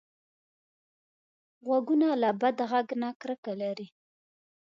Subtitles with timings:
[1.65, 3.87] غوږونه له بد غږ نه کرکه لري